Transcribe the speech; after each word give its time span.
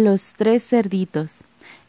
Los 0.00 0.34
tres 0.34 0.62
cerditos. 0.62 1.42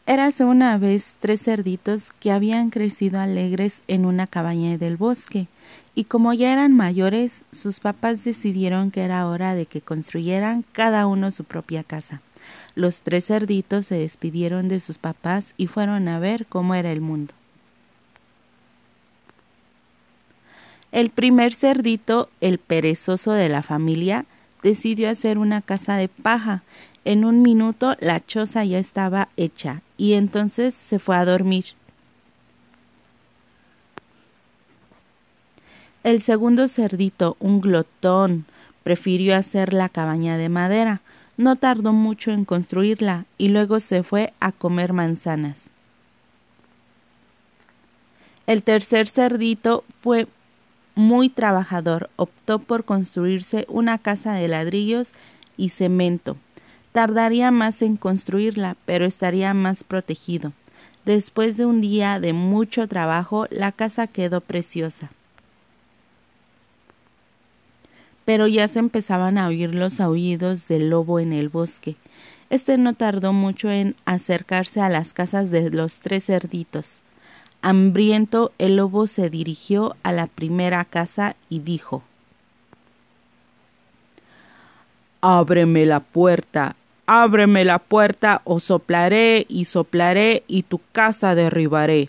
Érase 0.04 0.44
una 0.44 0.76
vez 0.78 1.14
tres 1.20 1.44
cerditos 1.44 2.10
que 2.10 2.32
habían 2.32 2.70
crecido 2.70 3.20
alegres 3.20 3.84
en 3.86 4.04
una 4.04 4.26
cabaña 4.26 4.76
del 4.78 4.96
bosque, 4.96 5.46
y 5.94 6.06
como 6.06 6.32
ya 6.32 6.52
eran 6.52 6.74
mayores, 6.74 7.44
sus 7.52 7.78
papás 7.78 8.24
decidieron 8.24 8.90
que 8.90 9.02
era 9.02 9.28
hora 9.28 9.54
de 9.54 9.66
que 9.66 9.80
construyeran 9.80 10.64
cada 10.72 11.06
uno 11.06 11.30
su 11.30 11.44
propia 11.44 11.84
casa. 11.84 12.20
Los 12.74 13.02
tres 13.02 13.26
cerditos 13.26 13.86
se 13.86 13.98
despidieron 13.98 14.66
de 14.66 14.80
sus 14.80 14.98
papás 14.98 15.54
y 15.56 15.68
fueron 15.68 16.08
a 16.08 16.18
ver 16.18 16.46
cómo 16.46 16.74
era 16.74 16.90
el 16.90 17.00
mundo. 17.00 17.32
El 20.90 21.10
primer 21.10 21.54
cerdito, 21.54 22.28
el 22.40 22.58
perezoso 22.58 23.30
de 23.30 23.48
la 23.48 23.62
familia, 23.62 24.26
decidió 24.62 25.10
hacer 25.10 25.38
una 25.38 25.62
casa 25.62 25.96
de 25.96 26.08
paja 26.08 26.62
en 27.04 27.24
un 27.24 27.42
minuto 27.42 27.96
la 28.00 28.24
choza 28.24 28.64
ya 28.64 28.78
estaba 28.78 29.28
hecha 29.36 29.82
y 29.96 30.14
entonces 30.14 30.74
se 30.74 30.98
fue 30.98 31.16
a 31.16 31.24
dormir. 31.24 31.64
El 36.02 36.20
segundo 36.20 36.68
cerdito, 36.68 37.36
un 37.40 37.60
glotón, 37.60 38.46
prefirió 38.82 39.36
hacer 39.36 39.72
la 39.72 39.88
cabaña 39.88 40.36
de 40.36 40.48
madera. 40.48 41.02
No 41.36 41.56
tardó 41.56 41.92
mucho 41.92 42.32
en 42.32 42.44
construirla 42.44 43.26
y 43.38 43.48
luego 43.48 43.80
se 43.80 44.02
fue 44.02 44.32
a 44.40 44.52
comer 44.52 44.92
manzanas. 44.92 45.70
El 48.46 48.62
tercer 48.62 49.08
cerdito 49.08 49.84
fue 50.00 50.26
muy 51.00 51.30
trabajador. 51.30 52.10
Optó 52.16 52.58
por 52.58 52.84
construirse 52.84 53.64
una 53.68 53.98
casa 53.98 54.34
de 54.34 54.46
ladrillos 54.46 55.14
y 55.56 55.70
cemento. 55.70 56.36
Tardaría 56.92 57.50
más 57.50 57.82
en 57.82 57.96
construirla, 57.96 58.76
pero 58.84 59.04
estaría 59.04 59.54
más 59.54 59.82
protegido. 59.82 60.52
Después 61.04 61.56
de 61.56 61.64
un 61.64 61.80
día 61.80 62.20
de 62.20 62.32
mucho 62.32 62.86
trabajo, 62.86 63.46
la 63.50 63.72
casa 63.72 64.06
quedó 64.06 64.40
preciosa. 64.40 65.10
Pero 68.26 68.46
ya 68.46 68.68
se 68.68 68.78
empezaban 68.78 69.38
a 69.38 69.48
oír 69.48 69.74
los 69.74 70.00
aullidos 70.00 70.68
del 70.68 70.90
lobo 70.90 71.18
en 71.18 71.32
el 71.32 71.48
bosque. 71.48 71.96
Este 72.50 72.76
no 72.76 72.94
tardó 72.94 73.32
mucho 73.32 73.70
en 73.70 73.96
acercarse 74.04 74.80
a 74.80 74.90
las 74.90 75.14
casas 75.14 75.50
de 75.50 75.70
los 75.70 76.00
tres 76.00 76.26
cerditos. 76.26 77.02
Hambriento, 77.62 78.52
el 78.58 78.76
lobo 78.76 79.06
se 79.06 79.28
dirigió 79.28 79.94
a 80.02 80.12
la 80.12 80.26
primera 80.26 80.84
casa 80.84 81.36
y 81.50 81.58
dijo 81.58 82.02
Ábreme 85.20 85.84
la 85.84 86.00
puerta, 86.00 86.76
ábreme 87.04 87.66
la 87.66 87.78
puerta 87.78 88.40
o 88.44 88.60
soplaré 88.60 89.44
y 89.48 89.66
soplaré 89.66 90.44
y 90.46 90.62
tu 90.62 90.80
casa 90.92 91.34
derribaré. 91.34 92.08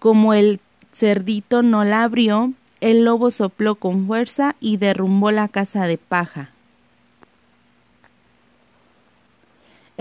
Como 0.00 0.34
el 0.34 0.58
cerdito 0.92 1.62
no 1.62 1.84
la 1.84 2.02
abrió, 2.02 2.52
el 2.80 3.04
lobo 3.04 3.30
sopló 3.30 3.76
con 3.76 4.08
fuerza 4.08 4.56
y 4.58 4.78
derrumbó 4.78 5.30
la 5.30 5.46
casa 5.46 5.86
de 5.86 5.98
paja. 5.98 6.50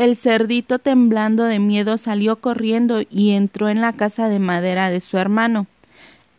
El 0.01 0.17
cerdito 0.17 0.79
temblando 0.79 1.43
de 1.43 1.59
miedo 1.59 1.99
salió 1.99 2.37
corriendo 2.37 3.03
y 3.07 3.35
entró 3.35 3.69
en 3.69 3.81
la 3.81 3.93
casa 3.93 4.29
de 4.29 4.39
madera 4.39 4.89
de 4.89 4.99
su 4.99 5.19
hermano. 5.19 5.67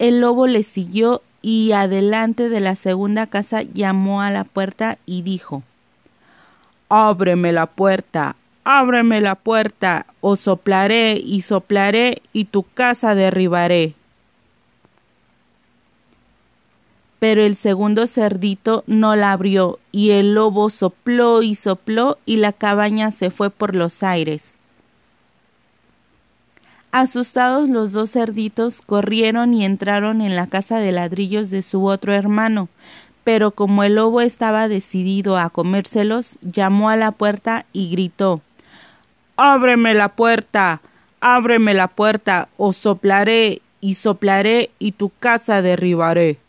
El 0.01 0.21
lobo 0.21 0.49
le 0.49 0.65
siguió 0.65 1.23
y 1.43 1.71
adelante 1.71 2.49
de 2.49 2.59
la 2.59 2.75
segunda 2.75 3.29
casa 3.29 3.63
llamó 3.63 4.21
a 4.21 4.33
la 4.33 4.43
puerta 4.43 4.99
y 5.07 5.23
dijo 5.23 5.63
Ábreme 6.89 7.53
la 7.53 7.67
puerta, 7.67 8.35
ábreme 8.65 9.21
la 9.21 9.37
puerta, 9.37 10.07
o 10.21 10.35
soplaré 10.35 11.13
y 11.25 11.43
soplaré 11.43 12.21
y 12.33 12.47
tu 12.47 12.65
casa 12.65 13.15
derribaré. 13.15 13.95
Pero 17.23 17.45
el 17.45 17.55
segundo 17.55 18.09
cerdito 18.09 18.83
no 18.89 19.15
la 19.15 19.31
abrió, 19.31 19.79
y 19.93 20.11
el 20.11 20.35
lobo 20.35 20.71
sopló 20.71 21.45
y 21.45 21.55
sopló, 21.55 22.19
y 22.27 22.39
la 22.39 22.53
cabaña 22.53 23.13
se 23.13 23.31
fue 23.31 23.49
por 23.49 23.77
los 23.77 24.03
aires. 24.03 24.57
Asustados 26.91 27.69
los 27.69 27.93
dos 27.93 28.11
cerditos 28.11 28.83
corrieron 28.83 29.55
y 29.55 29.65
entraron 29.65 30.21
en 30.21 30.35
la 30.35 30.49
casa 30.49 30.81
de 30.81 30.91
ladrillos 30.91 31.49
de 31.49 31.63
su 31.63 31.85
otro 31.85 32.13
hermano, 32.13 32.69
pero 33.23 33.53
como 33.53 33.85
el 33.85 33.95
lobo 33.95 34.21
estaba 34.21 34.67
decidido 34.67 35.39
a 35.39 35.49
comérselos, 35.49 36.41
llamó 36.41 36.91
a 36.91 36.97
la 36.97 37.13
puerta 37.13 37.67
y 37.73 37.89
gritó 37.89 38.41
Ábreme 39.37 39.95
la 39.95 40.09
puerta, 40.09 40.83
ábreme 41.21 41.73
la 41.73 41.87
puerta, 41.87 42.49
o 42.57 42.73
soplaré 42.73 43.63
y 43.81 43.95
soplaré 43.95 44.71
y 44.81 44.91
tu 44.91 45.13
casa 45.21 45.63
derribaré. 45.63 46.41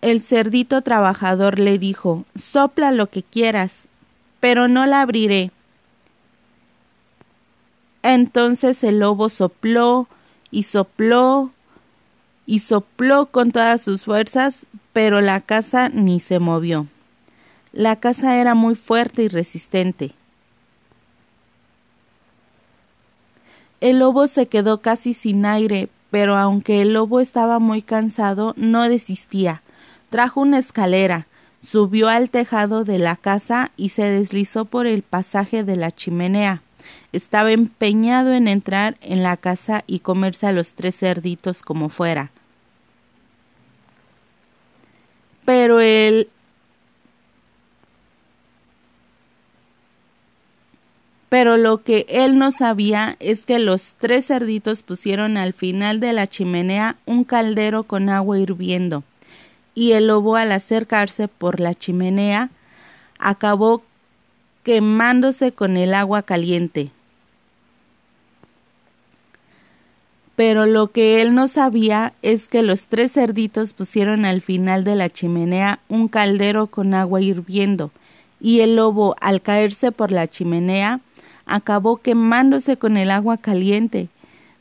El 0.00 0.20
cerdito 0.20 0.82
trabajador 0.82 1.58
le 1.58 1.78
dijo 1.78 2.24
Sopla 2.34 2.90
lo 2.90 3.08
que 3.08 3.22
quieras, 3.22 3.88
pero 4.40 4.68
no 4.68 4.86
la 4.86 5.02
abriré 5.02 5.52
entonces 8.02 8.82
el 8.84 9.00
lobo 9.00 9.28
sopló 9.28 10.08
y 10.50 10.62
sopló 10.64 11.50
y 12.46 12.60
sopló 12.60 13.26
con 13.26 13.52
todas 13.52 13.82
sus 13.82 14.04
fuerzas, 14.04 14.66
pero 14.92 15.20
la 15.20 15.40
casa 15.40 15.88
ni 15.88 16.18
se 16.18 16.38
movió. 16.38 16.86
La 17.72 17.96
casa 17.96 18.40
era 18.40 18.54
muy 18.54 18.74
fuerte 18.74 19.22
y 19.24 19.28
resistente. 19.28 20.12
El 23.80 24.00
lobo 24.00 24.26
se 24.26 24.46
quedó 24.46 24.80
casi 24.80 25.14
sin 25.14 25.46
aire, 25.46 25.88
pero 26.10 26.36
aunque 26.36 26.82
el 26.82 26.94
lobo 26.94 27.20
estaba 27.20 27.60
muy 27.60 27.82
cansado, 27.82 28.54
no 28.56 28.88
desistía. 28.88 29.62
Trajo 30.10 30.40
una 30.40 30.58
escalera, 30.58 31.26
subió 31.62 32.08
al 32.08 32.30
tejado 32.30 32.84
de 32.84 32.98
la 32.98 33.14
casa 33.16 33.70
y 33.76 33.90
se 33.90 34.02
deslizó 34.04 34.64
por 34.64 34.86
el 34.86 35.02
pasaje 35.02 35.62
de 35.62 35.76
la 35.76 35.92
chimenea. 35.92 36.62
Estaba 37.12 37.52
empeñado 37.52 38.32
en 38.32 38.48
entrar 38.48 38.96
en 39.02 39.22
la 39.22 39.36
casa 39.36 39.84
y 39.86 40.00
comerse 40.00 40.46
a 40.46 40.52
los 40.52 40.74
tres 40.74 40.98
cerditos 40.98 41.62
como 41.62 41.88
fuera. 41.88 42.32
Pero 45.44 45.80
él 45.80 46.28
Pero 51.28 51.56
lo 51.56 51.84
que 51.84 52.06
él 52.08 52.38
no 52.38 52.50
sabía 52.50 53.16
es 53.20 53.46
que 53.46 53.60
los 53.60 53.94
tres 53.94 54.26
cerditos 54.26 54.82
pusieron 54.82 55.36
al 55.36 55.52
final 55.52 56.00
de 56.00 56.12
la 56.12 56.26
chimenea 56.26 56.96
un 57.06 57.22
caldero 57.22 57.84
con 57.84 58.08
agua 58.08 58.40
hirviendo, 58.40 59.04
y 59.74 59.92
el 59.92 60.08
lobo 60.08 60.36
al 60.36 60.52
acercarse 60.52 61.28
por 61.28 61.60
la 61.60 61.74
chimenea 61.74 62.50
acabó 63.18 63.82
quemándose 64.62 65.52
con 65.52 65.76
el 65.76 65.94
agua 65.94 66.22
caliente. 66.22 66.90
Pero 70.36 70.64
lo 70.64 70.90
que 70.90 71.20
él 71.20 71.34
no 71.34 71.48
sabía 71.48 72.14
es 72.22 72.48
que 72.48 72.62
los 72.62 72.88
tres 72.88 73.12
cerditos 73.12 73.74
pusieron 73.74 74.24
al 74.24 74.40
final 74.40 74.84
de 74.84 74.94
la 74.94 75.10
chimenea 75.10 75.80
un 75.88 76.08
caldero 76.08 76.66
con 76.66 76.94
agua 76.94 77.20
hirviendo, 77.20 77.90
y 78.40 78.60
el 78.60 78.76
lobo, 78.76 79.16
al 79.20 79.42
caerse 79.42 79.92
por 79.92 80.10
la 80.12 80.26
chimenea, 80.26 81.00
acabó 81.44 81.98
quemándose 81.98 82.78
con 82.78 82.96
el 82.96 83.10
agua 83.10 83.36
caliente, 83.36 84.08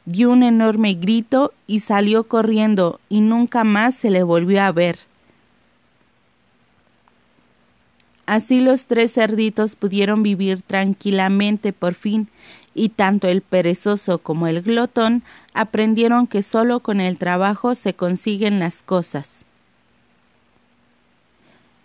dio 0.10 0.32
un 0.32 0.42
enorme 0.42 0.96
grito 0.96 1.54
y 1.68 1.82
salió 1.82 2.24
corriendo, 2.24 3.00
y 3.10 3.22
nunca 3.22 3.64
más 3.64 3.94
se 3.94 4.10
le 4.10 4.24
volvió 4.24 4.64
a 4.64 4.72
ver. 4.72 4.98
Así 8.26 8.60
los 8.60 8.88
tres 8.88 9.14
cerditos 9.14 9.76
pudieron 9.76 10.24
vivir 10.24 10.64
tranquilamente 10.64 11.74
por 11.74 11.94
fin, 11.94 12.28
y 12.74 12.90
tanto 12.90 13.28
el 13.28 13.42
perezoso 13.42 14.18
como 14.18 14.48
el 14.48 14.64
glotón 14.64 15.22
aprendieron 15.54 16.26
que 16.26 16.42
solo 16.42 16.80
con 16.80 17.02
el 17.02 17.20
trabajo 17.20 17.76
se 17.76 17.94
consiguen 17.94 18.58
las 18.58 18.82
cosas. 18.82 19.46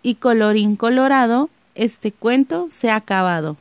Y 0.03 0.15
colorín 0.15 0.77
colorado, 0.77 1.51
este 1.75 2.11
cuento 2.11 2.69
se 2.71 2.89
ha 2.91 2.97
acabado. 2.97 3.59